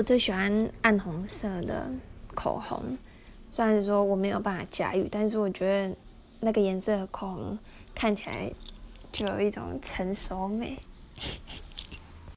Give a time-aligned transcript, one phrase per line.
[0.00, 0.50] 我最喜欢
[0.80, 1.90] 暗红色的
[2.34, 2.96] 口红
[3.50, 5.94] 虽然说我没有办法驾驭但是我觉得
[6.40, 7.58] 那个颜色的口红
[7.94, 8.50] 看起来
[9.12, 10.78] 就有一种成熟美。